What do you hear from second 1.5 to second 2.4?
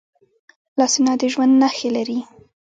نښې لري